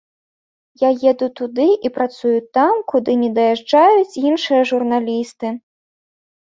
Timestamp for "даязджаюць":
3.39-4.19